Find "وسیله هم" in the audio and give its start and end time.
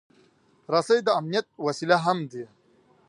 1.65-2.17